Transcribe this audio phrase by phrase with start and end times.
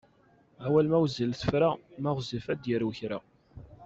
[0.65, 3.19] Awal ma wezzil tefra, ma ɣezzif ad d-yarew kra.